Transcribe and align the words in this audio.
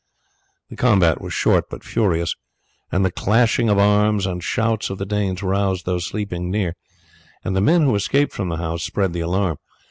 The 0.71 0.75
combat 0.75 1.21
was 1.21 1.31
short 1.31 1.65
but 1.69 1.83
furious, 1.83 2.35
and 2.91 3.05
the 3.05 3.11
clashing 3.11 3.69
of 3.69 3.77
arms 3.77 4.25
and 4.25 4.43
shouts 4.43 4.89
of 4.89 4.97
the 4.97 5.05
Danes 5.05 5.43
roused 5.43 5.85
those 5.85 6.07
sleeping 6.07 6.49
near, 6.49 6.73
and 7.43 7.55
the 7.55 7.61
men 7.61 7.83
who 7.83 7.93
escaped 7.93 8.33
from 8.33 8.49
the 8.49 8.57
house 8.57 8.81
spread 8.81 9.13
the 9.13 9.19
alarm. 9.19 9.57